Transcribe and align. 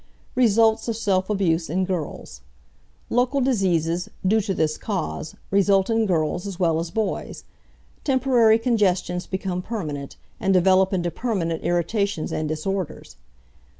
RESULTS 0.33 0.87
OF 0.87 0.97
SELF 0.97 1.29
ABUSE 1.29 1.69
IN 1.69 1.85
GIRLS 1.85 2.41
Local 3.11 3.39
diseases, 3.39 4.09
due 4.25 4.41
to 4.41 4.55
this 4.55 4.75
cause, 4.75 5.35
result 5.51 5.91
in 5.91 6.07
girls 6.07 6.47
as 6.47 6.59
well 6.59 6.79
as 6.79 6.89
boys. 6.89 7.43
Temporary 8.03 8.57
congestions 8.57 9.27
become 9.27 9.61
permanent, 9.61 10.17
and 10.39 10.55
develop 10.55 10.91
into 10.91 11.11
permanent 11.11 11.61
irritations 11.63 12.31
and 12.31 12.49
disorders. 12.49 13.15